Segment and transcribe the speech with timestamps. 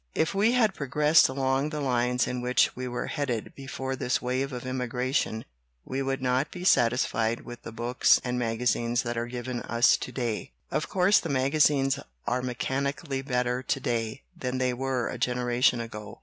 [0.15, 4.51] If we had progressed along the lines in which we were headed before this wave
[4.51, 5.45] of immigration,
[5.85, 10.11] we would not be satisfied with the books and magazines that are given us to
[10.11, 10.53] day.
[10.71, 14.23] 6 81 LITERATURE IN THE MAKING "Of course the magazines are mechanically better to day
[14.35, 16.19] than they were a generation ago.